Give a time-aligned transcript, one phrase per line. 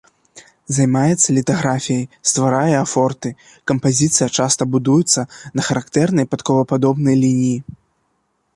[0.75, 1.99] Займаецца літаграфіяй,
[2.29, 3.29] стварае афорты,
[3.71, 5.21] кампазіцыя часта будуецца
[5.59, 7.59] на характэрнай падковападобнай лініі.